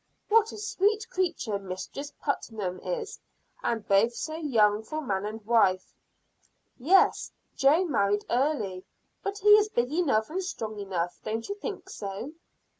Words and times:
"What 0.29 0.51
a 0.51 0.57
sweet 0.57 1.07
creature 1.11 1.59
Mistress 1.59 2.11
Putnam 2.23 2.79
is, 2.79 3.19
and 3.61 3.87
both 3.87 4.15
so 4.15 4.35
young 4.35 4.81
for 4.81 4.99
man 4.99 5.27
and 5.27 5.45
wife." 5.45 5.93
"Yes, 6.79 7.29
Jo 7.55 7.85
married 7.85 8.25
early, 8.31 8.83
but 9.21 9.37
he 9.37 9.49
is 9.49 9.69
big 9.69 9.91
enough 9.93 10.31
and 10.31 10.43
strong 10.43 10.79
enough, 10.79 11.19
don't 11.23 11.47
you 11.47 11.53
think 11.53 11.87
so?" 11.87 12.31